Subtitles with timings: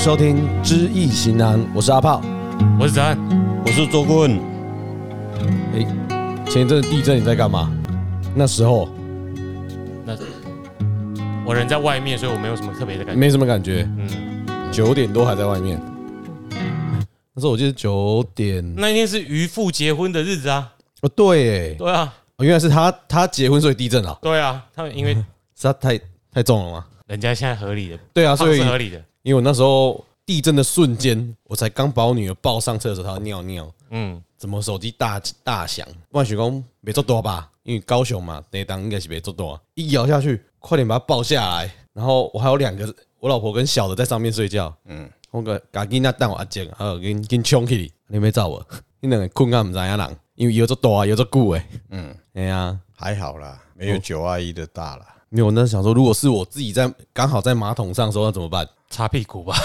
[0.00, 2.22] 收听《知易行难》，我是阿炮，
[2.80, 3.18] 我是子安，
[3.66, 4.40] 我是周棍。
[5.74, 7.70] 哎，前一阵地震你在干嘛？
[8.34, 8.88] 那时候，
[10.06, 10.16] 那
[11.44, 13.86] 我人在外面，所以我没有什么特别的感觉，没什么感觉。
[13.98, 15.78] 嗯，九点多还在外面。
[17.34, 20.72] 那时候我记得九点，那一天是渔父结婚的日子啊。
[21.02, 24.18] 哦，对，哎，对啊，原来是他他结婚所以地震啊。
[24.22, 25.12] 对啊，他们因为
[25.54, 26.00] 是他太
[26.32, 26.86] 太重了吗？
[27.06, 29.04] 人家现在合理的，对啊，所以是合理的。
[29.22, 35.86] 因为我那时候地震的瞬间，我才刚把我女儿抱上车的时候，她尿尿，嗯，怎么手机大大响？
[36.10, 37.50] 万雪公没做多吧？
[37.62, 39.60] 因为高雄嘛，那当应该是没做多。
[39.74, 41.70] 一摇下去，快点把她抱下来。
[41.92, 44.74] 然后我还有两个，我老婆跟小的在上面睡觉。
[44.86, 48.64] 嗯，我个赶紧那带我阿姐，还有跟跟冲起来，你没找我？
[49.00, 51.66] 你两个困啊，唔知影人，因为摇做多啊，摇做久诶。
[51.90, 55.06] 嗯，哎呀，还好啦，没有九二一的大啦。
[55.30, 58.68] 因为我那时想说，如果是我自己在刚好在马桶上的时候，那怎么办？
[58.88, 59.56] 擦屁股吧，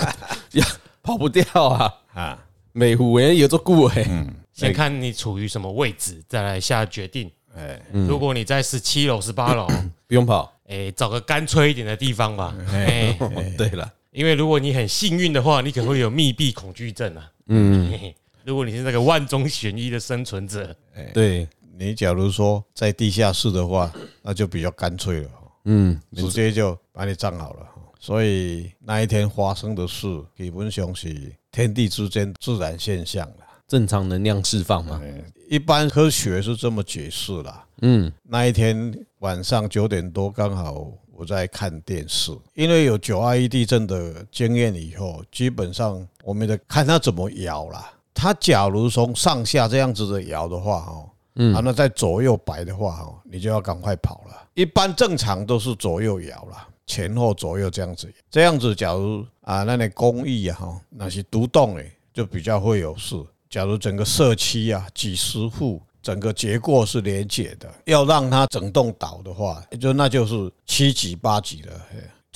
[0.52, 0.66] 呀，
[1.02, 1.94] 跑不掉啊！
[2.12, 2.38] 啊，
[2.72, 4.06] 每户人有做顾诶。
[4.10, 7.30] 嗯，先看你处于什么位置，再来下决定。
[7.56, 9.66] 哎，如果你在十七楼、十八楼，
[10.06, 10.52] 不用跑。
[10.68, 12.54] 哎，找个干脆一点的地方吧。
[12.70, 13.16] 哎，
[13.56, 17.30] 对了，因为如果你很幸运的话，你可能会有密闭恐惧症啊。
[17.46, 17.90] 嗯，
[18.44, 21.48] 如果你是那个万中选一的生存者，哎，对。
[21.78, 25.30] 你假如说在地下室的话， 那就比较干脆了，
[25.66, 27.66] 嗯，直接就把你葬好了。
[27.98, 35.00] 所以那一天发生的事，基本上是天地之间自然现象了，正常能量释放嘛。
[35.48, 37.66] 一般科学是这么解释啦。
[37.82, 47.92] 嗯，那一天晚上九点多，刚好我在看电视，因为有九二一地震的经验以后，基本上我们得看它怎么摇啦。
[48.14, 51.10] 它假如从上下这样子的摇的话，哦。
[51.36, 54.48] 嗯，啊，那在左右摆的话，哦，你就要赶快跑了。
[54.54, 58.12] 一般正常都是左右摇了，前后左右这样子。
[58.30, 63.14] 这样子，假如啊，那你公寓啊，哈，那些独栋诶，就比较会有事。
[63.48, 71.72] 假如整个社区啊，几十户，整个结构是连接的，要让它整栋倒的话，就那就是七级八级的。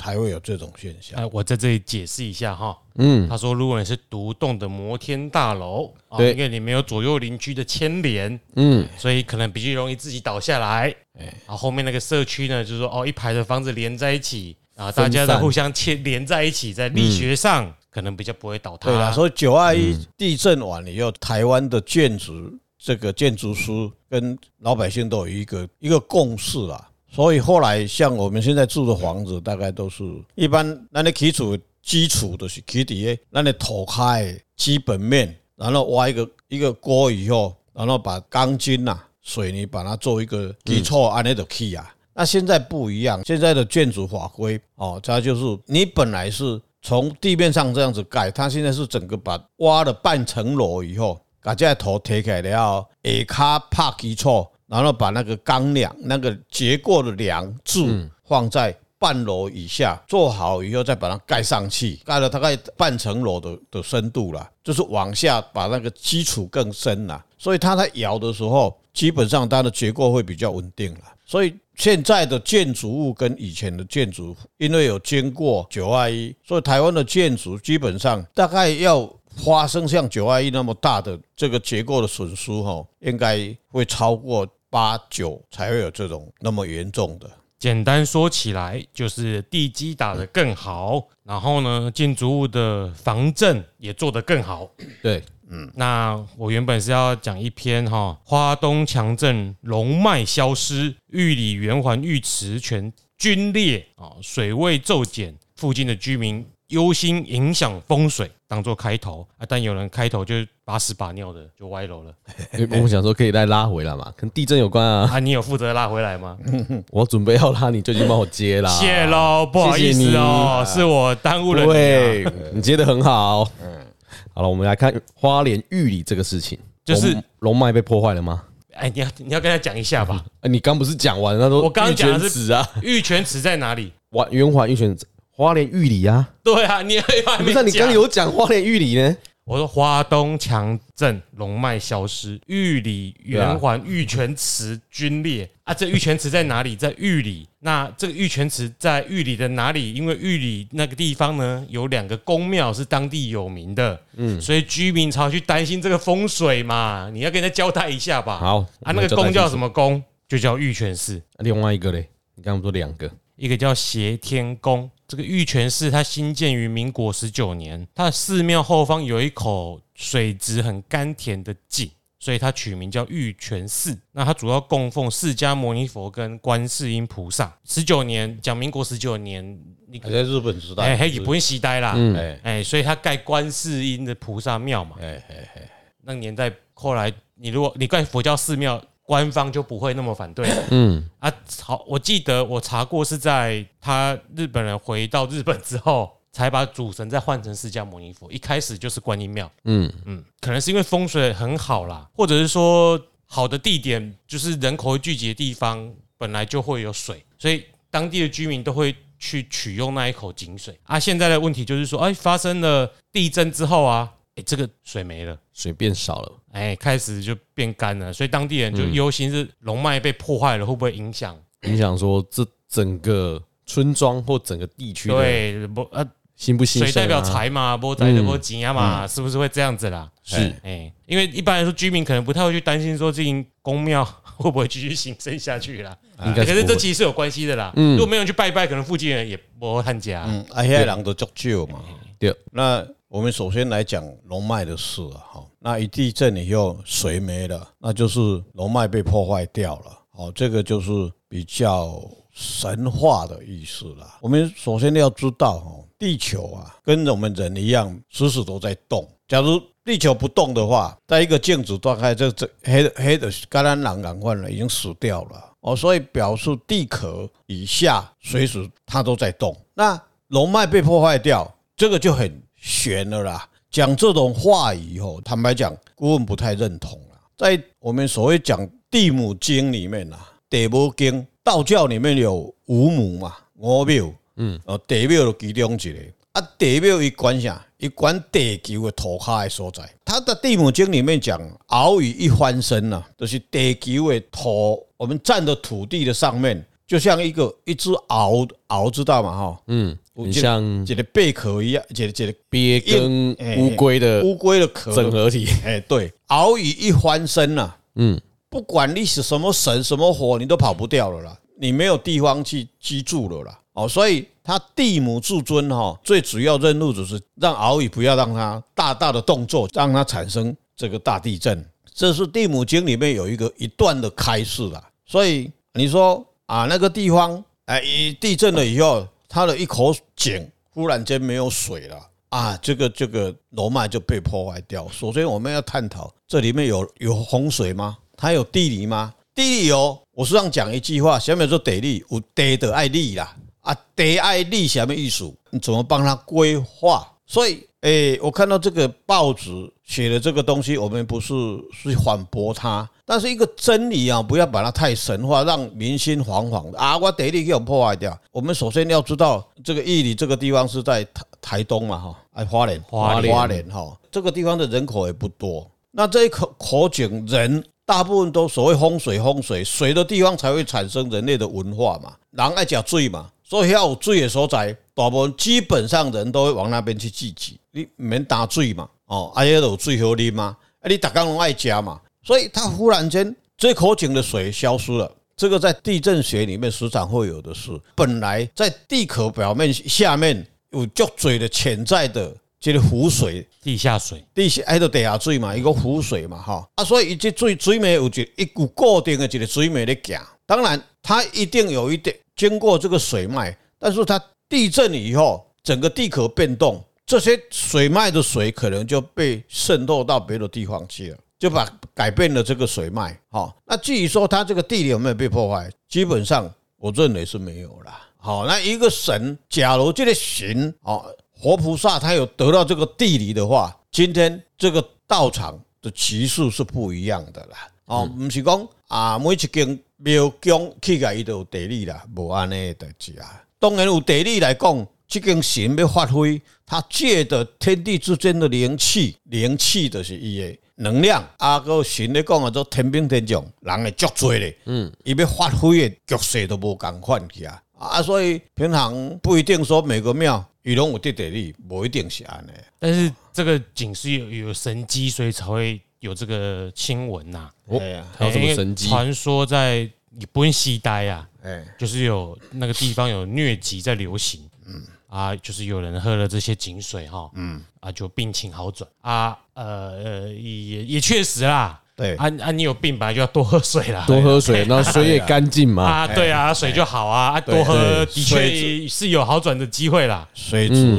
[0.01, 1.21] 才会有这种现象。
[1.21, 2.75] 哎，我在这里解释一下哈。
[2.95, 10.85] 嗯，他说，如果你是独栋的摩天大楼，对，因为你没有左右邻居的牵连，嗯，所以可能比较容易自己倒下来。
[11.19, 18.89] 哎，然后后面那个社区呢，就是说哦，一排的房子连在一起啊，大家都互相牵连在一起，在力学上可能比较不会倒塌。
[18.89, 22.33] 对啦，所以九二一地震完了以后，台湾的建筑
[22.79, 23.71] 这个建筑师
[24.09, 26.89] 跟老百姓都有一个一个共识啦。
[27.13, 30.05] 所以后来像我们现在住的房子，大概都是
[30.37, 41.93] 一般，那你基础基础都是基底，那你土开基本面，然后挖一个一个锅以后，然后把钢筋呐、水泥把它做一个基础，安那的起啊。
[42.15, 54.47] 那现在不一样，现在的建筑法规哦，它就是你本来是从地面上这样子盖，它现在是整个把挖了半层楼以后，把这头推开了，下卡拍基础。
[54.71, 57.89] 然后把那个钢梁、那个结构的梁柱
[58.25, 67.25] 放在半楼以下，做好以后再把它盖上去，盖了大概半层楼的的深度了，就是往下把那个基础更深了。
[67.37, 71.01] 所以它在摇的时候，基本上它的结构会比较稳定了。
[71.25, 79.13] 所以现在的建筑物跟以前的建筑，因为有经过九二一，所以台湾的建筑基本上大概要。
[79.45, 87.29] 发生像九二一那么大的这个结构的损失，哈，应该会超过八九才会有这种那么严重的。
[87.59, 94.71] 简单说起来，就是地基打得更好，然后呢，建筑物的防震也做得更好。
[95.03, 106.47] 对，嗯，那我原本是要讲一篇哈，花东强震龙脉消失，玉里圆环浴池全龟裂啊，水位骤减，附近的居民。
[106.69, 109.47] 忧心影响风水，当做开头啊！
[109.49, 112.13] 但有人开头就把屎把尿的就歪楼了。
[112.73, 115.09] 我们想说可以再拉回来嘛，跟地震有关啊。
[115.15, 116.37] 啊，你有负责拉回来吗？
[116.91, 118.69] 我准备要拉，你就已经帮我接啦。
[118.71, 121.73] 谢喽，不好意思哦，是我耽误了你。
[121.73, 123.49] 对，你接的很好。
[123.63, 123.87] 嗯，
[124.35, 128.43] 好了，我们来看花莲玉里这个事情，就是龙脉被破坏了吗？
[128.75, 130.25] 哎，你要你要跟他讲一下吧。
[130.41, 131.45] 哎，你刚不是讲完了？
[131.45, 133.93] 他说我刚讲的是啊，玉泉池在哪里？
[134.11, 135.07] 圆圆环玉泉池。
[135.31, 137.67] 花莲玉里啊，对啊，你还没讲。
[137.67, 139.17] 你刚有讲花莲玉里呢？
[139.45, 145.75] 我说花东强震龙脉消失，玉里圆环玉泉池龟裂啊！
[145.75, 146.77] 这玉泉池在哪里？
[146.77, 147.49] 在玉里。
[147.59, 149.93] 那这个玉泉池在玉里的哪里？
[149.93, 157.11] 因为玉里那个地方呢，有两个宫庙是当地有名的，嗯，所以居民常去担心这个风水嘛。
[157.13, 158.39] 你要跟人家交代一下吧。
[158.39, 160.01] 好啊，那个宫叫什么宫？
[160.29, 161.21] 就叫玉泉寺。
[161.39, 164.89] 另外一个嘞，你刚刚说两个，一个叫斜天宫。
[165.11, 171.91] 这个玉泉寺它兴建于民国十九年，它的寺庙后方有一口水质很甘甜的井，
[172.21, 173.99] 所以它取名叫玉泉寺。
[174.13, 177.53] 那它主要供奉释迦牟尼佛跟观世音菩萨。
[177.65, 179.45] 十九年讲民国十九年，
[179.89, 185.71] 你还在日本时代，哎，也不会携带啦，嗯哎哎，所以它盖观世音的菩萨庙嘛，哎哎哎，
[186.05, 188.81] 那个年代后来你如果你盖佛教寺庙。
[189.11, 190.49] 官方就不会那么反对。
[190.71, 191.29] 嗯啊，
[191.61, 198.31] 好，我记得我查过是在他日本人回到日本之后，才把主神再换成释迦牟尼佛。
[198.31, 199.51] 一开始就是观音庙。
[199.65, 202.97] 嗯嗯，可能是因为风水很好啦，或者是说
[203.27, 210.79] 好的地点就是人口聚集的地方，本来就会有水，所以当地的居民都会去取用那一口井水。
[210.85, 214.13] 啊，现在的问题就是说，哎，发生了地震之后啊。
[214.37, 221.37] 哎，这个水没了，水变少了，哎，开始就变干了，所以当地人就忧心是龙脉被破坏了，会不会影响？
[221.63, 225.83] 影响说这整个村庄或整个地区对不？
[225.93, 226.05] 呃，
[226.35, 226.83] 新不新？
[226.83, 230.11] 水代表财嘛，波财的波吉啊嘛，是不是会这样子啦？
[230.25, 234.05] 是，哎，因为一般来说，居民可能不太会去担心说，这间宫庙
[234.37, 235.97] 会不会继续兴盛下去啦？
[236.25, 237.73] 应该，可是这其实是有关系的啦。
[237.77, 240.25] 嗯如果没有人去拜拜，可能附近人也不会参加。
[240.27, 241.81] 嗯，啊，现在人都足少嘛。
[242.19, 242.85] 对，那。
[243.11, 248.21] 我们首先来讲龙脉的事，哈，那一地震以后水没了，那就是
[248.53, 250.93] 龙脉被破坏掉了，哦，这个就是
[251.29, 254.07] 比较神话的意思了。
[254.21, 259.05] 我们首先要知道，哈，地球啊，跟我们人一样，时时都在动。
[259.27, 269.57] 假如地球不动的话，在一个镜子打开，这这黑黑的橄榄蓝蓝换了，已经死掉了哦，所以表示地壳以下随时它都在动。
[269.75, 272.41] 那龙脉被破坏掉，这个就很。
[272.61, 277.19] 悬了啦，讲这种话以后，坦白讲，顾问不太认同了。
[277.37, 280.17] 在我们所谓讲地母经里面呐，
[280.49, 285.99] 地母经道教里面有五母嘛，五庙，嗯，哦，地庙其中一个，
[286.33, 287.67] 啊，地庙一管啥？
[287.79, 289.91] 一管地球的土卡的所在。
[290.05, 299.33] 他的地母经里面讲，鳌鱼一翻身呐，就是地球的土，我们站的土地的上面，就像一个一只鳌，鳌知道吗？
[299.33, 299.97] 哈，嗯。
[300.15, 305.47] 很像一个贝壳一样，一个一个鳖跟乌龟的乌龟的壳整合体。
[305.65, 311.39] 哎，对，鳌鱼一翻身呐， 嗯，不管你是什么神什么火，你都跑不掉了啦。
[311.59, 313.59] 你没有地方去居住了啦。
[313.73, 321.65] 哦，所以他地母至尊哈，最主要任务就是让鳌鱼不要让它大大的动作，让它产生这个大地震。
[321.95, 324.83] 这是地母经里面有一个一段的开示啦。
[325.07, 327.81] 所以你说啊，那个地方哎，
[328.21, 329.07] 地震了以后。
[329.33, 331.97] 它的一口井忽然间没有水了
[332.31, 334.89] 啊，这个这个楼脉就被破坏掉。
[334.89, 337.97] 首先我们要探讨这里面有有洪水吗？
[338.17, 339.15] 它有地理吗？
[339.33, 345.33] 地理有，我书上讲一句话，下面说地理有地的爱利啦啊，地爱利什么意思？
[345.51, 347.07] 你怎么帮他规划？
[347.31, 349.49] 所以，诶，我看到这个报纸
[349.85, 351.33] 写的这个东西，我们不是
[351.73, 352.89] 去反驳它。
[353.05, 356.99] 但是一个真理啊，不要把它太神话，让民心惶惶的啊！
[356.99, 358.19] 我地理给我破坏掉。
[358.33, 365.71] 我们首先要知道，这个义里这个地方是在台台东嘛，哈，哎，花莲，花莲，花莲哈，这个地方的人口也不多。
[365.93, 377.59] 那这一口口井人，大部分都所谓风水，风水水的地方才会产生人类的文化嘛，人爱讲水嘛，所以要有水的所在，大部分基本上人都会往那边去聚集。
[377.71, 381.99] 你免打水嘛，哦，哎呀，有水好啉嘛，啊，你大家拢爱食嘛。
[382.23, 387.71] 所以它忽然间这口井的水消失了，这个在地震学里面时常会有的事。
[387.95, 400.21] 本来在地壳表面下面有足水的潜在的这个湖水、地下水、地下还有地下水嘛，一个湖水嘛，哈啊，所以这水水面有一一股固定的这个水面的行。
[400.45, 411.19] 当然，它一定有一点经过这个水脉，但是它地震以后，整个地壳变动，这些水脉的水可能就被渗透到别的地方去了。
[411.39, 418.07] 就把改变了这个水脉，好，那至于说它这个地理有没有被破坏，基本上我认为是没有啦。
[418.19, 421.03] 好，那一个神，假如这个神，哦，
[421.33, 427.57] 活菩萨他有得到这个地理的话，今天这个道场的级数是不一样的啦。
[427.87, 433.43] 哦，不是讲啊，每一间庙宫起来伊都有地理啦，无安尼的代志啊。
[433.61, 440.59] 当然有地理来讲，这根神要发挥，他借的天地之间的灵气，灵气就是伊的。
[440.77, 444.57] 能量啊，个神咧讲啊，做天兵天将，人会足多咧。
[444.65, 447.63] 嗯，伊要发挥的角色都无共款去啊。
[447.79, 452.53] 啊，所以平常不一定说每个庙伊拢有地地理，不一定是安尼。
[452.79, 457.51] 但是这个井是有有神机，所以才会有这个新闻呐。
[457.67, 457.79] 哦，
[458.17, 458.89] 还有什么神机？
[458.89, 464.41] 传说在日本时代啊，哎，就是有那个地方有疟疾在流行。
[464.67, 467.63] 嗯，啊，就是有人喝了这些井水哈，嗯。
[467.81, 468.89] 啊，就病情好转。
[469.01, 471.81] 啊，呃呃，也也确实啦。
[471.97, 475.83] 对，啊啊，你有病本来就要多喝水啦，多喝水，那水也干净嘛。
[475.83, 480.29] 啊，对啊，水就好啊，啊，多喝的确是有好转的机会啦。
[480.35, 480.95] 水质，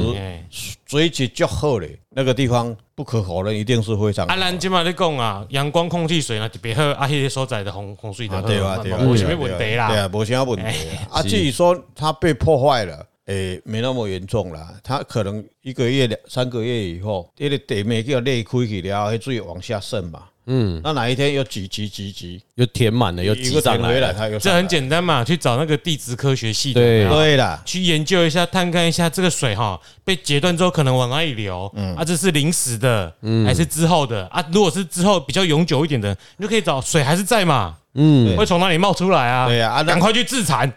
[0.92, 4.26] 水质较好嘞，那个地方不可否认一定是非常。
[4.26, 6.84] 啊，咱今嘛在讲啊，阳光、空气、水呢，特别好。
[6.84, 8.76] 啊，那些所在的洪洪水的，对吧？
[8.76, 8.98] 对吧？
[8.98, 9.88] 没什么问题啦。
[9.88, 10.88] 对啊，无什么问题。
[11.10, 13.06] 啊，至于说它被破坏了。
[13.26, 20.24] 诶，没那么严重啦，它可能一个月、两三个月以后，这个地面叫裂开去了，会水往下渗嘛。
[20.46, 27.36] 嗯，那哪一天又挤挤挤挤，又填满了，又挤上来了，它又这很简单嘛，去找那个地质科学系的，对对。
[27.36, 34.26] 啦，去研究一下，探看一下这个水哈被截断之后可能往哪里流，嗯，啊，这是临时的，嗯，还是之后的？
[34.26, 34.44] 啊？
[34.52, 39.46] 如果是之后比较永久一点的，你就可以找水还是在嘛，嗯，会从哪里冒出来啊？
[39.46, 40.72] 对呀，啊赶快去自残。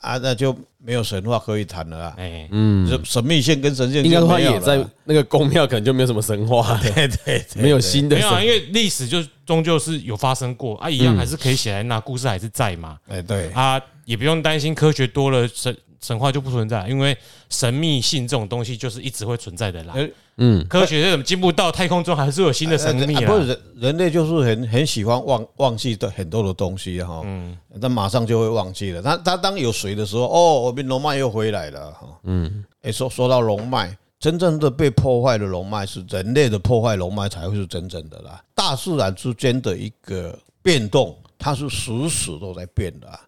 [0.00, 2.16] 啊，那就没有神话可以谈了啊！
[2.50, 8.16] 嗯，神秘线跟神仙应该话也在那个宫庙，可能就没有什么神话， 对对，没有新的。
[8.16, 10.76] 没有啊，因为历史就终究是有发生过。
[10.78, 12.96] 啊，一样还是可以写来，那故事还是在嘛。
[13.08, 13.50] 哎，对。
[13.52, 17.16] 啊，也不用担心科学多了神神话就不存在，因为
[17.50, 19.94] 神秘性这种东西就是一直会存在的啦。
[20.38, 23.26] 嗯，科学怎么进步到太空中还是有新的神秘啊？
[23.26, 29.02] 不是人人类就是很很喜欢忘忘记的很多的东西哈，嗯，但马上就会忘记了。
[29.02, 38.42] 他他当有水的时候，哦，我们龙脉又回来了哈，嗯，哎，说说到龙脉，真正的被破坏的龙脉是人类的破坏龙脉才会是真正的啦。
[38.54, 43.20] 大自然之间的一个变动，它是时时都在变的啊。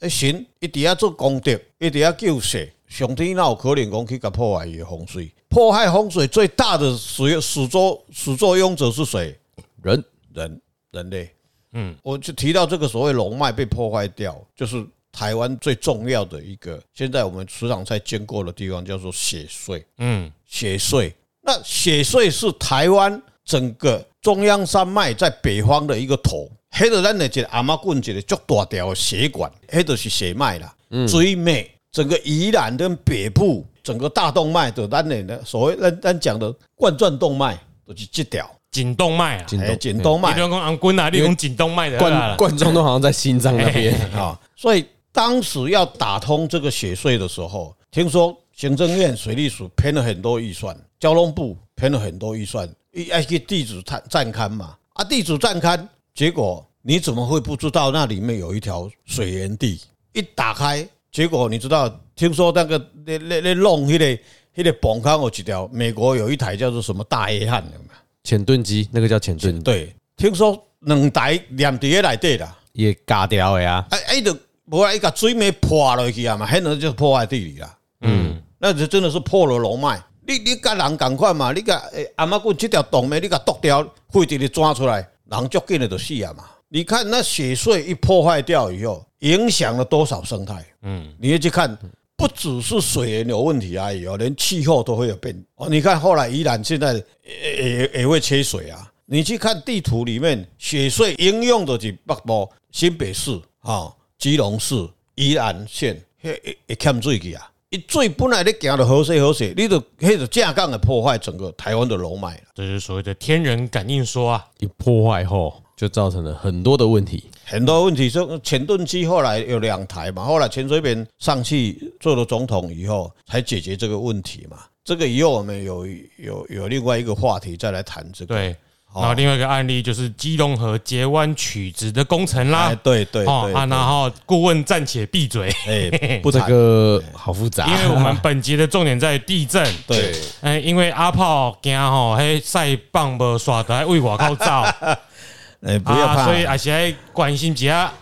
[0.00, 2.72] 哎，行，一定要做功德，一定要救世。
[2.86, 5.32] 上天哪有可能讲去甲破坏伊的风水？
[5.48, 9.36] 破坏风水最大的始始作始作俑者是谁？
[9.82, 10.60] 人人
[10.92, 11.30] 人类。
[11.72, 19.82] 嗯，我就提到这个所谓龙脉被破坏掉，就是台湾最重要的一个，现在我们时常在经过的地方叫做血隧。
[19.98, 21.12] 嗯，血隧。
[21.42, 30.74] 那血隧是台湾整个中央山脉在北方的一个头，黑的咱的一个阿妈棍，一个足大条血管，黑的是血脉啦，
[31.08, 31.70] 最美。
[31.92, 39.44] 整个宜兰跟北部整个大动脉的咱的所谓咱咱讲的冠状动脉都是这条颈动脉啊，
[39.80, 40.34] 颈动脉。
[40.34, 44.38] 你用安坤啊，你讲颈动脉的冠冠状都好像在心脏那边啊。
[44.54, 55.80] 所以当时要打通这个血隧的时候，听说行政院水利署编了很多预算，交通部编了很多预算，一哎个地质探站勘嘛啊，地质站勘，
[56.16, 59.78] 结果你怎么会不知道那里面有一条水源地？
[60.14, 60.88] 一打开。
[61.12, 61.88] 结果你知道？
[62.14, 64.18] 听说那个那那那弄那个
[64.54, 65.68] 那个崩坑有几条？
[65.70, 67.92] 美国有一台叫做什么大约翰的嘛？
[68.24, 69.62] 潜盾机，那个叫潜盾。
[69.62, 73.86] 对，听说两台连在内底啦，也嘎掉的呀。
[73.90, 74.34] 哎哎，就
[74.70, 77.78] 无来一个水没破落去啊嘛，很可能就是破坏地理啦。
[78.00, 80.02] 嗯，那就真的是破了龙脉。
[80.26, 81.82] 你你甲人共款嘛，你甲
[82.14, 86.44] 阿妈讲这条洞没，你甲剁掉，废铁你抓出来，人足紧的就死啊嘛。
[86.68, 90.64] 你看那雪穗一破坏掉以后，影响了多少生态？
[90.82, 91.78] 嗯，你要去看，
[92.16, 95.68] 不只是水源有问题而已哦，连气候都会有变哦。
[95.68, 98.92] 你看后来宜兰现在也也也会缺水啊。
[99.04, 104.74] 你去看地图里面，雪穗应用的是北部新北市啊、基隆市、
[105.14, 107.48] 宜兰县，会会欠水去啊。
[107.70, 112.42] 一最本来你行的河水河水，你就开始架杠的破坏整个台湾的龙脉了。
[112.54, 115.62] 这就是所谓的天人感应说啊，一破坏后。
[115.76, 118.08] 就造成了很多的问题，很多问题。
[118.08, 124.56] 说前盾机后来有两台嘛，后来陈水扁上去做了总统以后，才解决这个问题嘛。
[124.82, 128.34] 这个以后我们有有有另外一个话题再来谈这个。
[128.34, 128.56] 对，
[129.00, 132.74] 然后另外一个案例就是基隆河截弯曲直的工程啦。
[132.82, 135.50] 对对对啊，然后顾问暂且闭嘴。
[135.66, 137.66] 哎， 不，这个好复杂。
[137.66, 139.66] 因为我们本集的重点在地震。
[139.86, 144.46] 对，哎，因为阿炮惊吼，嘿晒棒无刷的，还为外口走。
[145.66, 147.92] 哎，不要怕，所以还是要关心一下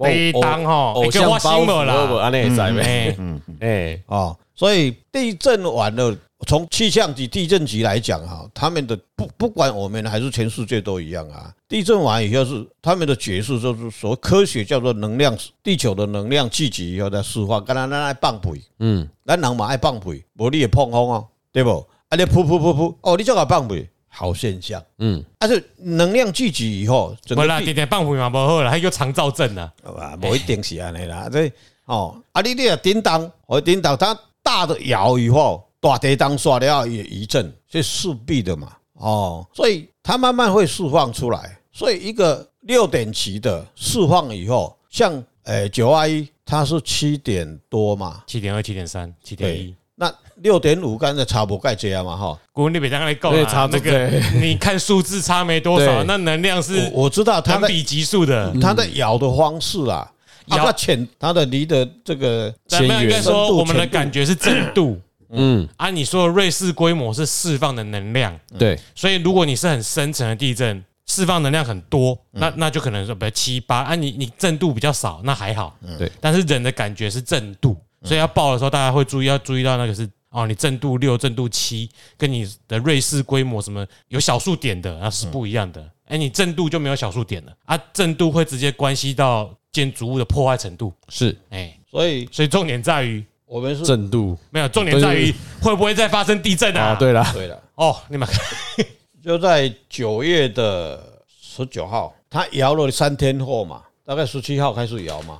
[0.00, 3.14] 北当哈，偶像包袱啦，安尼在没？
[3.18, 6.16] 嗯，哎，哦，所以地震完了，
[6.46, 11.52] 从气象局、地震局来讲哈，他们的不不管我们还是全世界都一样啊。
[11.68, 17.64] 地震完以后是他们的解释，就是说科学叫做能量，地球的能量聚集以后再释放。
[17.64, 21.86] 刚才咱爱放屁，嗯，咱人嘛爱放屁，无你也碰风哦，对不？
[22.08, 23.88] 啊，你噗噗噗噗，哦，你就个放屁。
[24.14, 31.50] 好现象，嗯，但是能量聚集以后，不啦，点点放屁嘛不好了，还有肠躁症呢，好吧，不一定是安尼啦，这
[31.86, 46.26] 哦，啊，你你啊，叮当，我叮当，它大的摇以后，大跌当刷了也一阵，这势必的嘛，哦，所以它慢慢会释放出来，所以一个六点七的释放以后，像诶九二一。
[46.44, 49.74] 它是七点多嘛，七点二、七点三、七点一。
[49.94, 50.12] 那
[50.42, 52.38] 六点五刚才差不盖这样嘛哈。
[52.52, 60.12] 国文你别这样来够对差不多那个你看数字差没多少，那能量是我我知道它比级数的，它的咬的方式啊，
[60.46, 65.00] 咬它浅，它的离的这个咱们应该说深度我们的感觉是震度。
[65.32, 75.76] 嗯，啊，你说的瑞士规模是释放的能量，对，所以如果你是很深层的地震，释放能量很多，那那就可能说比如七八啊，你你震度比较少，那还好。
[75.98, 85.86] 对，但是人的感觉是震度，所以要报的时候，大家会注意要注意到那个是哦，你震度六、震度七，跟你的瑞士规模什么有小数点的，那是不一样的。
[86.06, 90.92] 哎，你震度就没有小数点了啊，震度会直接关系到建筑物的破坏程度。
[91.08, 94.34] 是哎，所以所以重点在于我们是震度。
[94.48, 95.30] 没有重点在于
[95.60, 96.84] 会不会再发生地震啊？
[96.84, 98.26] 啊，对了，对了，哦，你们
[99.22, 105.36] 就在九月的十九号，它摇了三天后嘛，大概十七号开始摇嘛，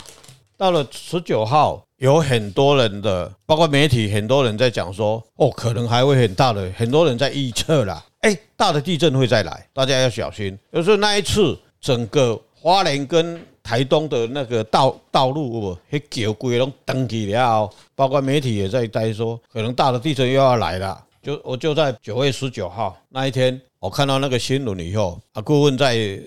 [0.58, 10.58] 到了十九号，有很多人的，包括媒体，很多人在讲说，哦，可能还会很大的，很多人在预测啦，哎，大的地震会再来，大家要小心。
[10.70, 21.02] 就是那一次，整个花莲跟台东的那个道道路，那桥规拢登起了，包括媒体也在在说，可能大的地震又要来了。
[21.22, 26.20] 就我就在九月十九号那一天，我看到那个新闻以后，啊，顾问在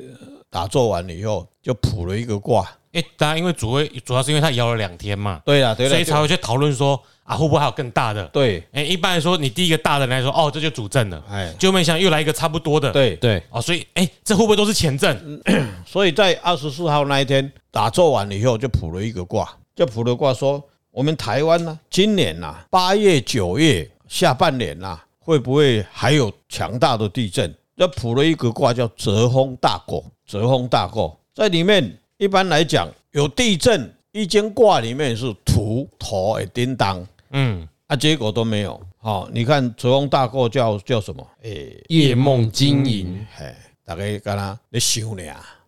[0.50, 2.66] 打坐完以后，就卜了一个卦。
[2.94, 8.24] 哎，当然，因为主会主要是因为他摇了两天嘛，对啦，对啦，所以才会去讨论说啊，会不会还有更大的？
[8.28, 15.42] 对，哎，一般来说，你第一个大的来说，哦，这就主震了，哎，就没想又来一个差不多的，对对，哦，所以哎，这会不会都是前震？
[15.88, 27.52] 所以在二十四号那一天打坐完以后，就卜了一个卦，就卜了卦说，我们台湾呢，今年呐，八月、九月下半年呐，会不会还有强大的地震？
[27.76, 37.06] 就卜了一个卦叫泽风大过，泽风大过，在里面一般来讲有地震，易经卦里面是土土的叮当，
[37.38, 38.82] 嗯，啊，结果都没有。
[38.98, 41.28] 好，你看泽风大过叫叫什么？
[41.44, 41.52] 哎，
[41.90, 45.24] 夜梦经营，嘿，大概跟他在想呢。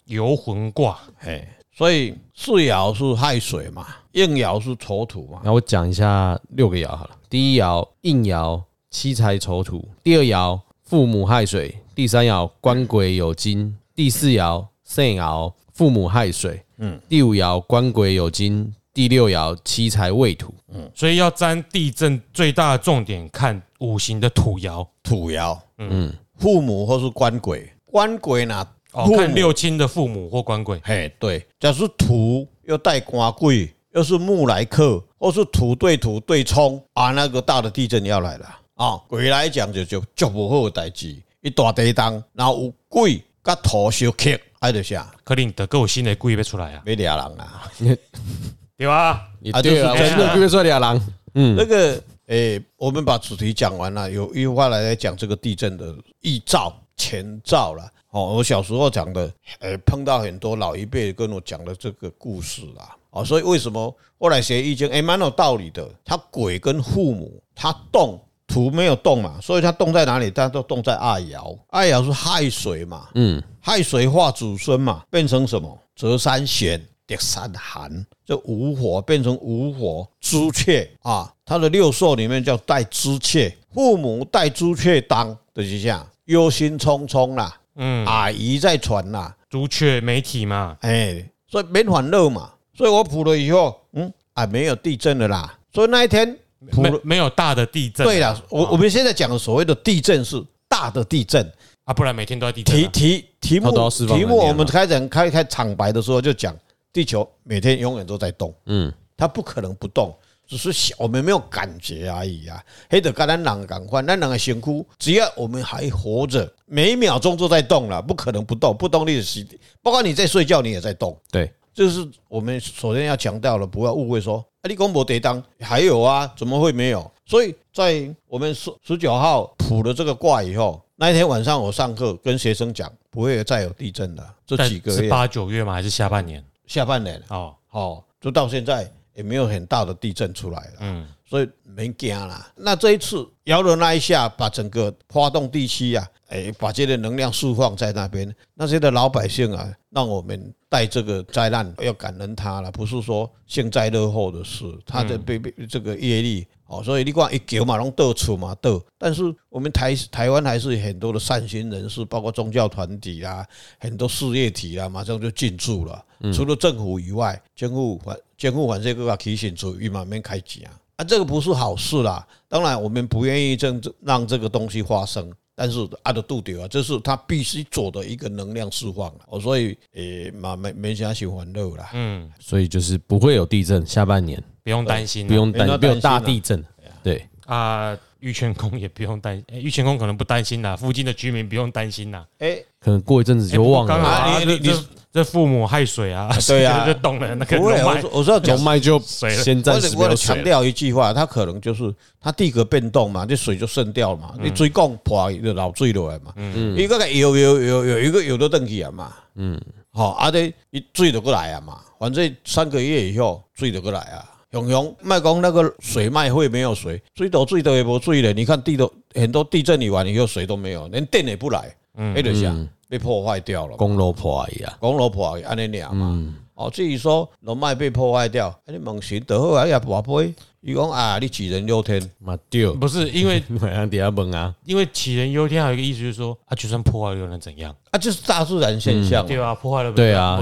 [0.06, 5.42] 游魂卦，嘿，所以四爻是亥水嘛，应爻是丑土嘛。
[5.44, 7.12] 那我讲一下六个爻好了。
[7.30, 28.68] 第一爻应爻七财丑土，第二爻父母亥水，第三爻官鬼有金，第四爻肾爻父母亥水，嗯，第五爻官鬼有金，第六爻七财未土，嗯，所以要占地震最大的重点看五行的土爻，土爻，嗯，父母或是官鬼，官鬼呢？
[28.94, 38.48] 哦，看六亲的父母或官鬼，嘿，对，假如土又带官鬼，又是木来克，或是土对土对冲啊，那个大的地震要来了。
[38.78, 39.00] 啊！
[39.08, 45.14] 鬼来讲就就就不好的代志，一大地当，然后有鬼甲土相克，爱着啥？
[45.24, 47.72] 可能得够新的鬼要出来啊，没俩人啊，
[48.78, 49.28] 对吧？
[49.54, 51.02] 啊，对啊，我真的别说俩人，
[51.34, 57.90] 嗯，那个诶，我们把主题讲完了，有一句话来来讲这个地震的预兆、前兆了。
[58.12, 62.96] 哦，我小时候讲的，诶，碰到很多老一辈跟我讲的这个故事啦。
[63.10, 65.90] 哦，所以为什么后来学易经，诶，蛮有道理的。
[66.06, 70.32] 他鬼跟父母，他动土没有动嘛，所以他动在哪里？
[70.32, 75.78] 他都动在二爻，二爻是亥水嘛，嗯，亥水化祖孙嘛，变成什么？
[75.96, 87.58] 泽山咸，夺山寒，就午火变成午火，朱雀啊，他的六兽里面叫带朱雀，父母带朱雀当，就是这样，忧心忡忡啦。
[87.78, 98.06] 嗯，阿姨在传啦，朱雀媒体嘛，哎，所以免烦恼嘛，所以我卜了以后，嗯，啊，没有地震了啦，所以那一天没没有大的地震。
[98.06, 101.50] 对了，我我们现在讲的所谓的地震是大的地震。
[101.86, 102.76] 啊，不然每天都在地震。
[102.76, 106.54] 题题题目题目，我们开展开开场白的时候就讲，
[106.98, 110.12] 地球每天永远都在动，嗯，它不可能不动。
[110.48, 112.60] 只是，我们没有感觉而已啊。
[112.90, 119.46] 黑的跟咱人讲话，咱人的辛苦，只要我们还活着，每一秒钟都在动了，不可能不动，不动力的是，
[119.84, 121.16] 包括你在睡觉，你也在动。
[121.30, 127.12] 对，这是我们首先要强调的，不要误会说，啊，你公婆得当，还有啊，怎么会没有？
[127.28, 134.34] 所以在我们十十九号卜了这个卦以后，那一天晚上我上课跟学生讲，不会再有地震了。
[134.48, 135.74] 这几个月八九月吗？
[135.74, 136.44] 还是下半年？
[136.68, 138.88] 下半年哦，哦，就到现在。
[139.18, 142.48] 也没有很大的地震出来了，嗯，所以没惊啦。
[142.56, 163.46] 那这一次摇的那一下，把整个花东地区啊，哎，把这些能量释放在那边，那些的老百姓啊，让我们带这个灾难要感恩他了，不是说幸灾乐祸的事，他的被被这个业力哦，所以你讲一球嘛，拢到处嘛到，但是我们台台湾还是很多的善心人士，包括宗教团体啊，
[163.80, 166.04] 很多事业体啊，马上就进驻了。
[166.34, 172.28] 除了政府以外，政府反政府反正各个提醒注意嘛，免开钱啊，啊，这个不是好事啦。
[172.50, 179.12] 当然，我们不愿意这让这个东西发生，但是阿的度丢啊，这是他必须做的一个能量释放。
[179.26, 181.90] 哦，所以诶，嘛没没啥喜欢乐啦。
[181.94, 184.42] 嗯，所以就是不会有地震，下半年。
[184.64, 186.64] 不用担心，不用担，没有大地震。
[187.02, 192.26] 对啊，玉泉宫也不用担，玉泉宫可能不担心啦，附近的居民不用担心啦。
[192.40, 193.96] 哎，可能过一阵子就忘了。
[193.96, 194.72] 刚好你你
[195.12, 197.34] 这父母害水啊，对啊， 就懂了。
[197.36, 206.34] 那个我我说龙脉就现在我强调一句话，它可能就是它地壳变动嘛，这水就渗掉了嘛，你水缸破就老水落来嘛。
[206.36, 209.14] 嗯，一个有有有有一个有的登起啊嘛。
[209.36, 209.60] 嗯，
[209.92, 214.26] 好，啊对，一坠就过来啊嘛，反正三个月以后水就过来啊。
[214.58, 218.34] 熊熊，卖讲那个水脉会没有水，水都水都也不水了。
[218.34, 223.78] 你看地都很多地震完以后水都没有，连电也不来，嗯，那就想被破坏掉了。
[223.78, 226.34] 公路破坏啊，公路破坏，安尼俩嘛。
[226.56, 230.34] 哦，至于说龙脉被破坏掉，你问神得好啊，也跋杯。
[230.62, 233.40] 伊讲啊，你杞人忧天嘛对，不是因为
[233.90, 237.74] 底下问啊，因为杞人忧天还有一个意思就是说，啊，就算破坏了又能怎样？
[237.92, 240.36] 啊，就是大自然现象，对啊，破坏了，对啊，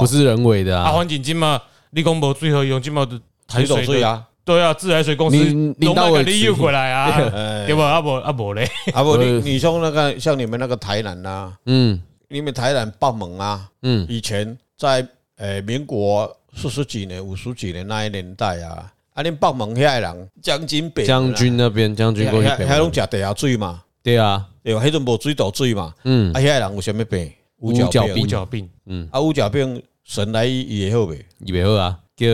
[0.00, 1.60] 不是人为的啊，环境金嘛。
[1.96, 3.08] 你讲无水好用，即嘛
[3.48, 5.38] 台水啊，对啊，自来水公司
[5.80, 7.10] 都卖给你又过来啊，
[7.66, 7.74] 对。
[7.74, 7.84] 吧？
[7.86, 15.06] 阿伯阿伯嘞，阿伯你 你说那个像你们那个台南呐，嗯，你们台南爆猛啊，嗯，以前在
[15.38, 23.80] 诶民国四十几年、五十几年那一年代啊，啊，你爆猛遐人将军北将军那边将军过去，还拢食地下水嘛？
[24.02, 24.84] 对啊，对吧？
[24.84, 27.32] 迄阵无水倒水嘛，嗯，啊，遐人有啥物病？
[27.60, 29.82] 五角病，五角病，嗯，啊，五角病。
[30.06, 32.26] 神来医也好呗，也好啊，叫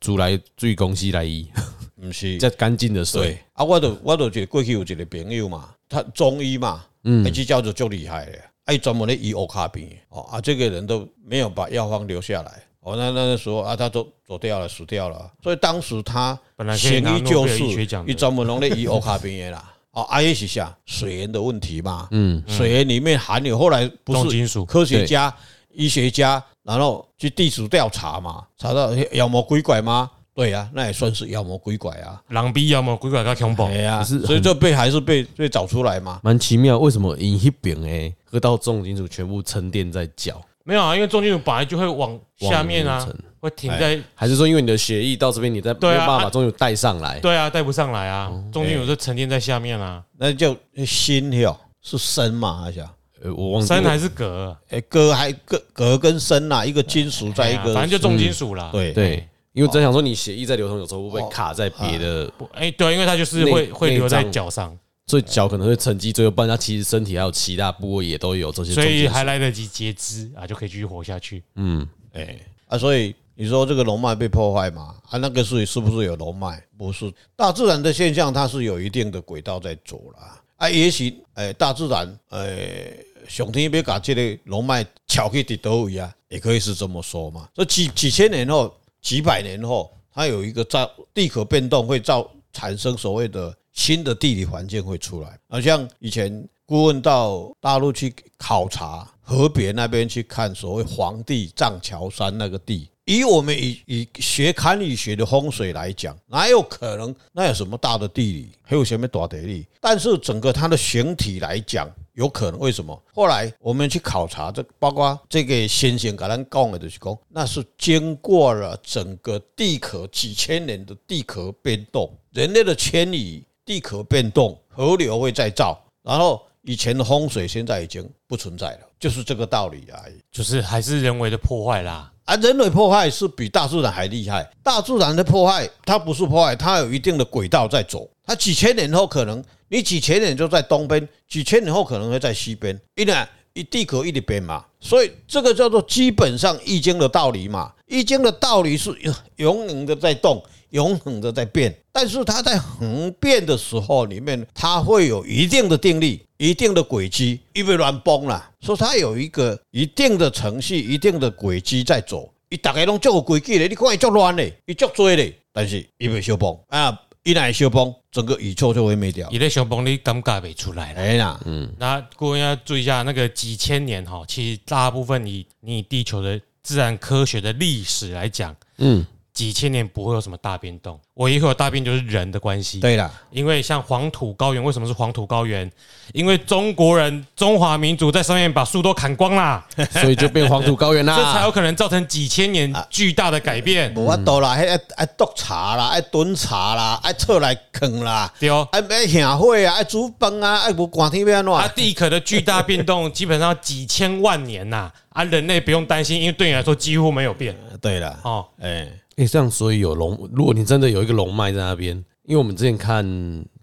[0.00, 1.50] 自来水公司来医，
[2.00, 2.38] 不是。
[2.38, 3.36] 这干净的水。
[3.54, 3.64] 啊！
[3.64, 12.62] 我都我都一个过去有一个朋友嘛，他中医嘛，嗯，那叫做就厉害的，哎，专门咧医乌卡病哦啊，这个人都没有把药方留下来。
[12.82, 17.64] 哦，那那时候啊，他都走掉了，死掉了，所以当时他本来先医就是
[18.06, 25.34] 一专门弄的医欧卡病的啦， 哦，阿也是下水源的问题嘛，嗯，水源里面含有后来不是科学家。
[25.78, 30.10] 医学家，然后去地质调查嘛，查到妖魔鬼怪吗？
[30.34, 32.20] 对呀、啊，那也算是妖魔鬼怪啊。
[32.28, 33.66] 狼比妖魔鬼怪更恐怖。
[33.66, 36.20] 对呀，所以这被还是被被找出来嘛。
[36.22, 40.40] 蛮奇妙，为什么饮一瓶诶喝到重金属全部沉淀在脚？
[40.64, 43.08] 没有啊，因为重金属本来就会往下面啊，
[43.40, 44.00] 会停在。
[44.14, 47.20] 还是说因为你的血液到这边，你再没有办法把重金属带上来？
[47.20, 50.02] 对啊，带不上来啊，重金属是沉淀在下面啊。
[50.18, 52.62] 那叫心哟，是砷嘛？
[52.62, 52.84] 还是？
[53.22, 54.56] 呃，我忘记砷还是镉？
[54.68, 58.70] 哎，镉还镉镉跟砷呐，一个金属在一个，反正就重金属啦。
[58.72, 62.32] 对对，因为真想说你血液在流通，有时候会被卡在别的。
[62.52, 68.72] 哎，对，因为它就是会会留在脚上，所以脚可能会沉积，最后不然它其实身体还有其他部位也都有这些。
[68.72, 71.42] 所以还来得及截肢啊，就可以继续活下去。
[71.56, 74.94] 嗯，哎啊，所以你说这个龙脉被破坏嘛？
[75.10, 76.62] 啊，那个是是不是有龙脉？
[76.76, 80.70] 不是，大自然的现象它是有一定的轨道在走啦啊。
[80.70, 82.92] 也许哎，大自然哎。
[83.28, 87.48] 上天要把这个龙脉撬去伫倒位啊，也可以是这么说嘛。
[87.54, 95.38] 这几几千年后、几百年后，它有一个造地壳变动，会造产生所谓的新的地理环境会出来。
[95.48, 107.14] 好像以前顾问到大陆去考察河北那边去看所谓黄帝藏桥山那个地，以我们以以学堪舆学的风水来讲，哪有可能？
[107.32, 108.50] 那有什么大的地理？
[108.60, 109.66] 还有什么大地理？
[109.80, 111.90] 但是整个它的形体来讲。
[112.12, 112.60] 有可能？
[112.60, 113.02] 为什么？
[113.14, 130.14] 后来我们去考察，这包括这个先贤跟咱讲的，就是讲，那是经过了整个地壳几千年的地壳变动，人类的迁移，地壳变动，河流会再造，然后以前的风水现在已经不存在了，就是这个道理而已。
[130.30, 132.12] 就是还是人为的破坏啦。
[132.24, 134.48] 啊，人为破坏是比大自然还厉害。
[134.62, 139.42] 大自然的破坏，它不是破坏，它有一定的轨道在走，它几千年后可能。
[139.70, 147.70] 你几千年就在东边，几千年后可能会在西边，一年一地壳一直变嘛，所以这个叫做基本上易经的道理嘛。
[147.86, 162.32] 易经的道理是永永远的在动，永恒的在变，但是它在恒变的时候里面，它会有一定的定力、一定的轨迹，因为乱崩了，所以它有一个一定的程序、一定的轨迹在走。
[162.50, 166.98] 一大概拢做个轨迹嘞，你看伊足乱嘞，伊足多嘞，但是伊袂小崩啊。
[167.24, 169.28] 一来小崩，整个宇宙就会灭掉。
[169.28, 171.00] 一来修崩，你尴尬没出来了。
[171.02, 179.04] 哎呀，嗯，那各位要注意一下，那个几千年哈，其实大部分以你地球的自然科学的历史来讲，嗯，
[179.38, 182.80] 几千年不会有什么大变动，唯一会有大变就是人的关系。
[182.80, 185.70] 对了，因为像黄土高原，为什么是黄土高原？
[186.12, 191.14] 因为中国人中华民族在上面把树都砍光啦，所以就变黄土高原啦。
[191.22, 193.94] 这才有可能造成几千年巨大的改变。
[193.94, 201.54] 无法度啦，还爱爱督茶啦，爱炖茶啦，爱出来啃啦，对哦，爱爱献火啊，爱煮饭啊，爱无寒天要安怎？
[201.54, 207.32] 啊，地壳的巨大变动基本上几千万年呐，啊，人类不用担心，因为对你来说几乎没有。
[207.32, 207.54] 变。
[207.80, 208.88] 对了，哦，哎。
[209.18, 213.04] 哎，这样所以有龙，如果你真的有一个龙脉在那边，因为我们之前看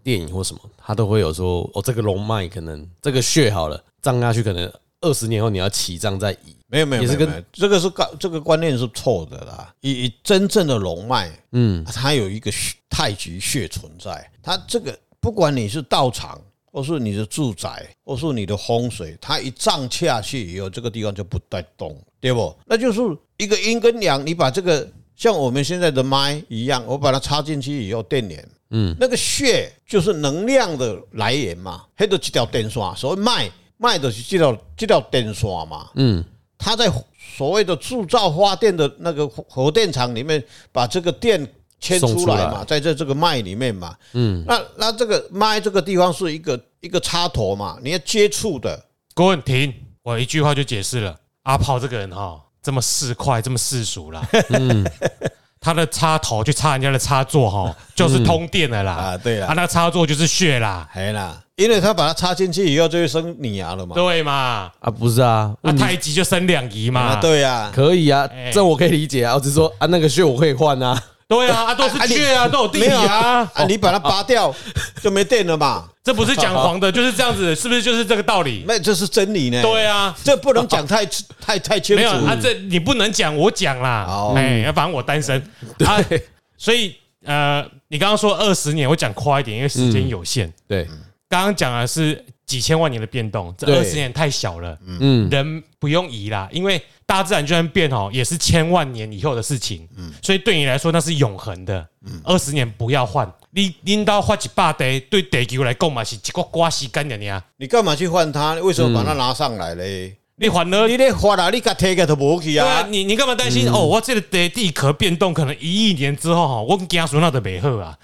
[0.03, 9.73] 电影或什么，他都会有说，哦，这个龙脉可能这个穴好了，葬下去可能二十年后你要起葬再移，没有没有，也是跟这个是观这个观念是错的啦。
[9.79, 12.51] 以以真正的龙脉，嗯，它有一个
[12.89, 16.37] 太极穴存在，它这个不管你是道场，
[16.69, 22.53] 或是你的住宅，或是你的风水，它一葬下去以后，这个地方就不带动，对不？
[22.65, 22.99] 那就是
[23.37, 24.85] 一个阴跟阳，你把这个。
[25.15, 36.23] 像我们现在的麦一样，我把它插进去以后电源，嗯，那个穴就是能量的来源嘛，黑的这条电线，所谓麦麦的是这条这条电线嘛，嗯，
[36.57, 36.91] 它在
[37.37, 41.47] 所谓的铸造发电的那个核电厂里面，把这个电
[41.79, 48.83] 牵出来嘛，在这这个麦里面嘛，嗯，那那这个麦这个地方是一个一个插头嘛，你要接触的。
[49.13, 49.73] 郭文婷，
[50.03, 52.41] 我一句话就解释了，阿炮这个人哈。
[52.65, 54.27] 这么市侩，这么世俗啦。
[54.49, 54.83] 嗯，
[55.61, 58.93] 他的插头去插人家的插座哈，就是通电的啦。
[58.93, 63.93] 啊，对啦，他那插座就是血啦，嘿啦，因为他把它插进去以后就会生你牙了嘛。
[63.93, 64.71] 对嘛？
[64.79, 67.17] 啊，不是啊，那太极就生两仪嘛。
[67.17, 69.35] 对啊，可以啊，这我可以理解啊。
[69.35, 70.99] 我只是说啊，那个穴我可以换啊。
[71.27, 73.49] 对啊，啊都是穴啊，都有地理啊。
[73.53, 74.53] 啊，你把它拔掉
[75.01, 75.89] 就没电了嘛。
[76.03, 78.63] 这不是讲 黄的，就是这样子，是不是就是这个道理？
[78.67, 79.59] 那这是真理呢。
[79.61, 81.03] 对啊，这不能讲太
[81.41, 82.01] 太太清楚。
[82.01, 84.33] 没有啊，这你不能讲，我讲啦。
[84.35, 85.41] 哎，反正我单身。
[85.79, 86.23] 对，
[86.57, 90.53] 所以呃，你刚刚说二十年，我讲快一点，因为时间有限。
[90.67, 90.85] 对，
[91.27, 94.77] 刚刚讲的是几千万年的变动，这二十年太小了。
[94.85, 99.87] 嗯，人不用移啦，因为大自然就算变哦，也是千万年以后的事情。
[99.95, 101.87] 嗯，所以对你来说那是永恒的。
[102.05, 103.31] 嗯，二十年不要换。
[103.51, 107.43] 你拎到发一百地，对地球来讲嘛是一个瓜时间的呀。
[107.57, 108.53] 你干嘛去换它？
[108.55, 110.15] 为什么把它拿上来嘞？
[110.37, 112.65] 你换了，你得换了，你给它贴个都无去啊。
[112.65, 113.69] 对啊，你你干嘛担心？
[113.69, 117.97] 哦，我这个地地壳变动，可能一亿年之后哈，我跟家属那都没好啊。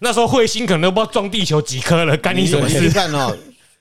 [0.00, 2.80] 那时候彗星可能都不知道撞地球几颗了，干你什么事？
[2.80, 3.36] 你看哦，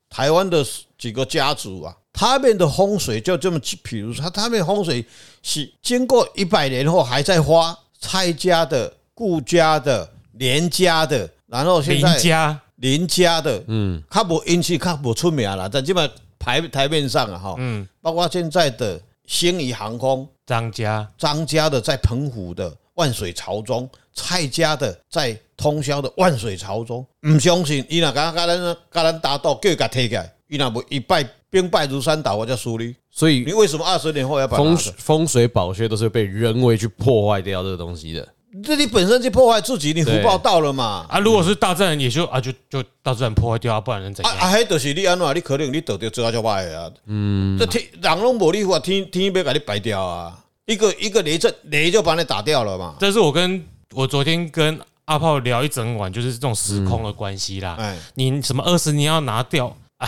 [0.10, 0.66] 台湾的
[0.98, 5.06] 几个家族啊，他们的风水就这么，比如说他们风水
[5.42, 10.10] 是经过一百年后还在花蔡家的、顾家的。
[10.38, 12.62] 连家的，然后现在林家。
[12.78, 21.08] 林家的，嗯，较无运气，较无出名啦，但基本台台面上啊，哈，嗯，包括现在的星宇航空，张家。
[21.20, 31.24] 张家的在澎湖的万水朝中，蔡家的在通宵的万水朝中，唔相信，伊若刚刚咱敢咱打赌，叫伊甲提起来，伊若不一败
[31.54, 32.96] 兵败如山倒，我叫输你。
[33.12, 38.28] 所以你为什么二十年后要把风风水宝穴都是被人为去破坏掉这个东西的？
[38.64, 41.06] 这你本身就破坏自己，你福报到了嘛？
[41.08, 44.34] 啊，如果是大自然，也就啊，就就大自然破坏掉啊，不然能怎样？
[44.36, 45.36] 啊，还就是你安怎？
[45.36, 46.90] 你可能你得到最后就坏啊。
[47.06, 50.40] 嗯，这天人拢无你话，天天要把你摆掉啊！
[50.66, 52.96] 一个一个雷阵雷就把你打掉了嘛。
[53.00, 57.76] 这是我跟我昨天跟阿炮聊一整晚，就是这种时空的关系啦。
[57.78, 60.08] 哎，你什么二十年要拿掉啊？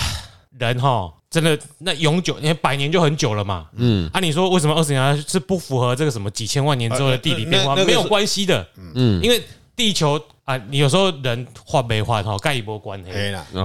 [0.58, 1.14] 人哈。
[1.36, 3.68] 真的，那永久，因为百年就很久了嘛。
[3.76, 7.76] 嗯，啊，你说为什么二十年是不符合这个什么几千万年之后的地理变化？
[7.76, 8.66] 没有关系的。
[8.78, 9.44] 嗯，因为
[9.76, 13.10] 地球啊，你有时候人换没换哈，盖一波关系。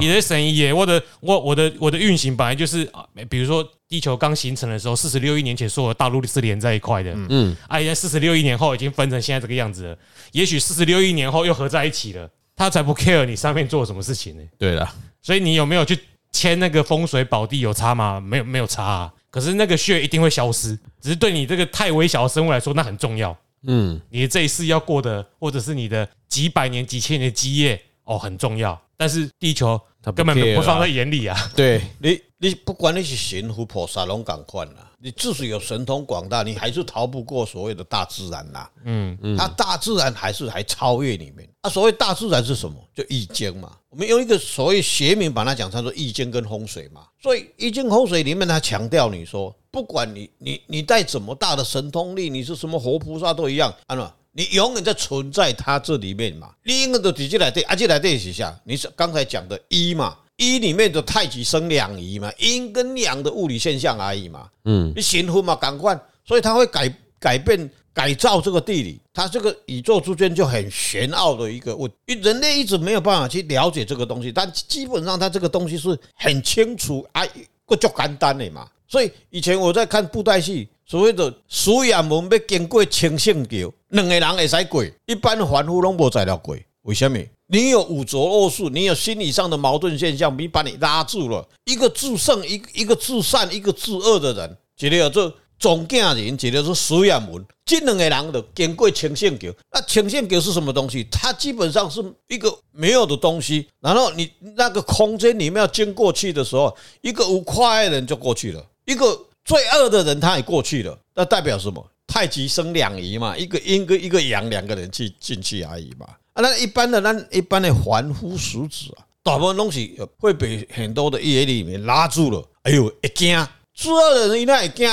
[0.01, 7.15] 你的神也，我的我我的我的运行本来就是啊，比如说地球刚形成的时候，四十六亿年前所有的大陆是连在一块的。
[7.29, 9.97] 嗯，啊，现在四十六亿年后已经分成现在这个样子了。
[10.33, 14.43] 也许四十六亿年后又合在一起了，他才不 care 你上面做什么事情呢？
[14.59, 15.97] 对了，所以你有没有去？
[16.33, 18.21] 签那个风水宝地有差吗？
[18.21, 19.13] 没有，没有差啊。
[19.31, 23.37] 可是那个穴一定会消失，只是对你这个太微小的生物来说，那很重要。
[23.63, 28.81] 嗯，你这一世要过的，或者是你的几百年、几千年的基业哦，很重要。
[28.97, 31.37] 但是地球它根本不放在眼里啊。
[31.55, 34.90] 对你，你不管你是神佛菩萨拢共款啦。
[35.03, 38.69] 你即使有神通广大，你还是逃不过所谓的大自然呐。
[38.85, 41.49] 嗯嗯，它大自然还是还超越你们。
[41.63, 42.77] 啊，所谓大自然是什么？
[42.95, 43.73] 就易经嘛。
[43.89, 47.07] 我们用一个所谓学名把它讲成说易经跟风水嘛。
[47.23, 56.53] 所以易经风水里面，它强调你说，不管你你你带怎么大的神通力，你是什么活菩萨都一样，啊喏，你永远在存在它这里面嘛。
[56.63, 60.19] 你应该都直接来对，啊，这来对一下，你是刚才讲的一嘛。
[60.41, 64.49] 一里面的太极生两仪嘛，阴跟阳的物理现象而已嘛。
[64.65, 77.23] 嗯，你形分嘛，赶快，所以它会改改变改造这个地理，它这个宇宙之间就很玄奥的一个问题，人类一直没有办法去了解这个东西，但基本上它这个东西是很清楚啊，
[77.67, 78.67] 个就简单的嘛。
[78.89, 86.57] 所以以前我在看布袋戏，所谓的书院门要经过清圣桥，两个人会使过，一般凡夫拢无在了过。
[86.85, 87.19] 为什么？
[87.53, 91.45] 你有五浊恶世，你有心理上的矛盾现象，你把你拉住了。
[91.65, 99.49] 一个至胜，一一个至善，一个至恶的人，觉得有这总家人，觉得是书院门，这两个人的经过清圣桥。
[99.73, 101.03] 那清圣桥是什么东西？
[101.11, 103.67] 它基本上是一个没有的东西。
[103.81, 108.65] 然后你那个空间里面要经过去的时候，一个无快的人就过去了。
[108.85, 111.85] 一个最恶的人他也过去了，那代表什么？
[112.07, 116.07] 太极生两仪嘛，一个阴跟一个阳，两个人去进去而已嘛。
[116.33, 122.43] 啊，那一般的那一般的凡夫俗子啊，大部分东西会被很多的业力里面拉住了。
[122.63, 123.47] 哎呦，会惊！
[123.75, 124.89] 最恶的人伊那会惊，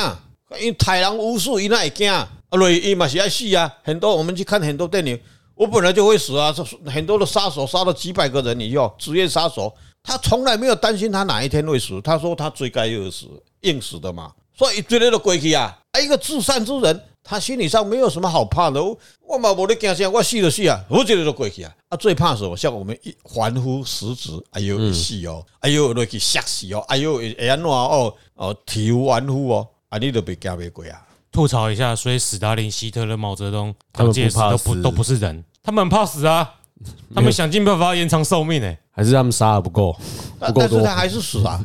[0.59, 2.11] 因为太阳无数伊那会惊。
[2.11, 3.71] 啊，雷伊嘛是爱死啊。
[3.83, 5.19] 很多我们去看很多电影，
[5.55, 6.53] 我本来就会死啊。
[6.85, 12.01] 很多的杀手杀了几百个人以后，职业杀手，他从来没有担心他哪一天会死。
[12.01, 13.27] 他说他最该饿死。
[13.61, 15.75] 硬死的嘛，所以绝对的过去啊！
[16.01, 18.81] 一个至善之人，他心理上没有什么好怕的。
[19.27, 21.75] 我嘛无咧惊啥，我死就死啊，我绝对都过去啊！
[21.89, 22.55] 啊，最怕什么？
[22.55, 31.03] 像我们一凡夫俗子，哎呦，一死哦，哎呦，落去吓死哦，哎呦，会安怎哦哦，体无完肤哦，啊，你都别惊别鬼啊！
[31.29, 36.55] 吐槽一下，所以斯大林、希特勒、毛泽东，他们不怕都不都不是人，他们很怕死啊，
[37.13, 39.93] 他们想尽办法延长寿命诶，还是他们杀的不够，
[40.39, 41.59] 不够多，他还是死啊。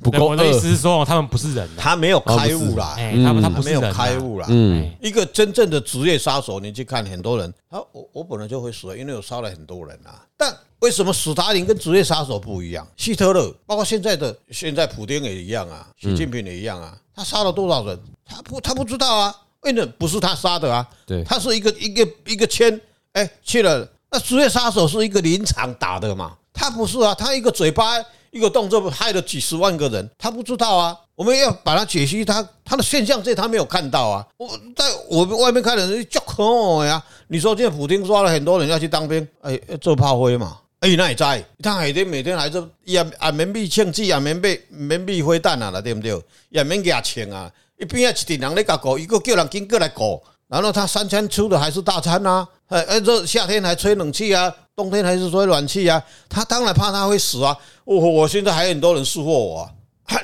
[0.00, 4.46] 不过我的意思是说，他们不是人，他没有开悟啦，他们他没有开悟啦。
[4.48, 10.22] 嗯，一个真正的职业杀手，你去看很多人，他我我本来就会死，因为我杀了很多人啊。
[10.36, 12.86] 但为什么史达林跟职业杀手不一样？
[12.96, 17.98] 希特勒，包括现在的现在普丁也一样啊，习近平也一样啊，他杀了多少人？
[18.24, 20.86] 他不他不知道啊，为什么不是他杀的啊？
[21.04, 22.80] 对，他是一个一个一个签，
[23.14, 27.84] 哎去了，那职业杀手是一个临场打的嘛，他不是啊，他一个嘴巴。
[28.30, 30.96] 一个动作害了几十万个人，他不知道啊！
[31.14, 34.26] 我们要把它解析他他的现象，这他没有看到啊！
[34.36, 37.02] 我在我们外面看的人就可恶呀！
[37.28, 40.58] 你说现在普丁抓了很多人要去当兵，哎，做炮灰嘛？
[40.80, 46.16] 哎，那也在，他每天每天还是也也免被枪击，也免被免被灰弹啊了，对不对？
[46.50, 47.50] 也免给他钱啊！
[47.78, 52.48] 一边要一人来搞，一个叫人经过来搞，然后他三餐吃的还是大餐啊！
[52.68, 56.02] 哎，这夏天还吹冷气啊，冬天还是吹暖气啊！
[56.28, 57.56] 他当然怕他会死啊！
[57.84, 59.72] 我我现在还有很多人束缚我啊，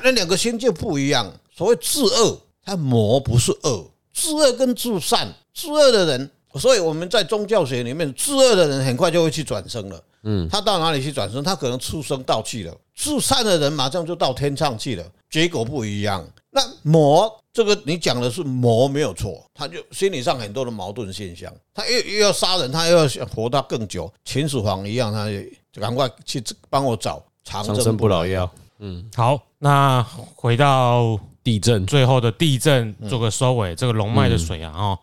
[0.03, 1.31] 那两个心就不一样。
[1.55, 10.01] 所谓自恶，他魔不是恶，自恶跟自善，自恶的人，所以我们在宗教学里面，自恶的人很快就会去转生了。
[10.23, 11.43] 嗯，他到哪里去转生？
[11.43, 12.75] 他可能出生到去了。
[12.95, 16.25] 自善的人马上就到天上去了，结果不一样。
[16.49, 25.29] 那魔这个你讲的是魔没有错，他就心理上很多的矛盾现象，他又又要杀人，他又要想活到更久，秦始皇一样，他
[25.71, 27.23] 就赶快去帮我找。
[27.45, 28.51] 长生不老药。
[28.79, 30.03] 嗯，好，那
[30.35, 33.75] 回到地震最后的地震做个收尾。
[33.75, 34.99] 这个龙脉的水啊，哦，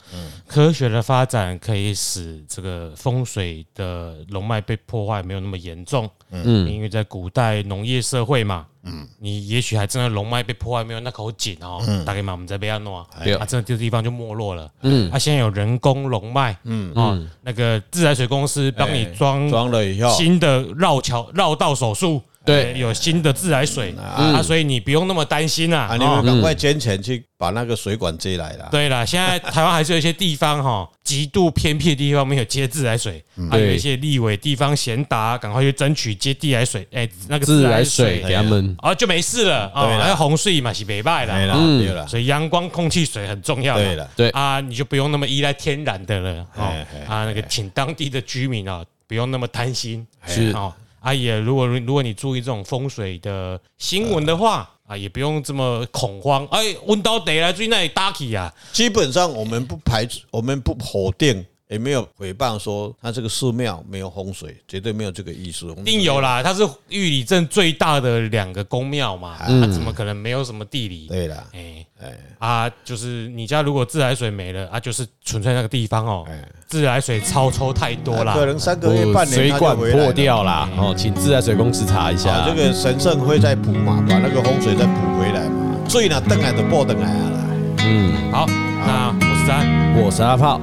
[0.48, 6.11] 科学的发展可以使这个风水的龙脉被破坏没有那么严重。
[6.33, 13.07] 嗯，因为在古代农业社会嘛，嗯，你也许还真的龙脉被破坏没有那口井哦，大概嘛我们在贝亚诺啊，
[13.38, 14.68] 啊，这个地方就没落了。
[14.81, 22.20] 嗯，啊，现在有人工龙脉，嗯啊，那个自来水公司帮你装装了以后，新的绕桥绕道手术。
[22.44, 23.94] 对，有新的自来水。
[23.96, 25.90] 啊，所以你不用那么担心啊。
[25.92, 28.68] 你们赶快捐钱去把那个水管接来了。
[28.70, 36.87] 对了，现在台湾还是有一些地方哈， 极度偏僻的地方没有接自来水，还有一些立委地方贤达，赶快去争取接地来水。
[36.92, 38.22] 哎，那个自来水。
[38.26, 38.74] 给他们。
[38.78, 39.87] 啊，就没事了啊。
[39.98, 41.35] 那洪水嘛是没败了，
[41.78, 43.76] 对了，所以阳光、空气、水很重要。
[43.76, 44.31] 对了，对。
[44.31, 46.74] 啊，你就不用那么依赖天然的了啊。
[47.07, 50.05] 啊，那个请当地的居民啊，不用那么贪心。
[50.26, 50.50] 是。
[50.50, 50.74] 啊。
[51.03, 56.47] 啊也，如果如如果你注意这种风水的新闻的话，啊也不用这么恐慌。
[56.53, 58.55] 哎，问到得来追那里大起啊！
[58.73, 61.45] 基本上我们不排除，我们不否定。
[61.73, 65.66] 也没有诽谤说他这个寺庙没有风水，绝对没有这个意思。
[65.79, 71.09] 一定有啦，它是玉里镇最大的两个宫庙嘛，它怎么可能没有什么地理？
[71.09, 76.27] 对啦，哎哎啊，就是你家如果自来水没了啊，就是纯粹那个地方哦，
[76.66, 80.68] 自来水超抽太多了，可能三个月半年水管破掉啦。
[80.77, 85.89] 哦，请自来水公司查一下，这个神圣会再补嘛，把那个风水再补回来嘛。
[85.89, 87.49] 所以呢，登来的报登来了。
[87.79, 90.61] 嗯，好，那我是三，我是阿炮。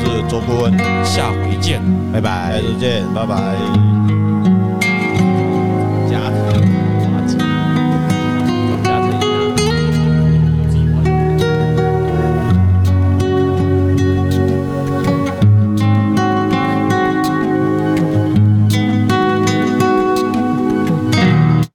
[0.00, 0.72] 我是周顾问，
[1.04, 1.82] 下回见，
[2.12, 3.97] 拜拜，下次见，拜拜。